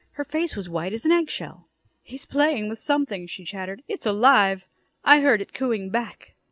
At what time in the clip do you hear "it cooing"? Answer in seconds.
5.41-5.91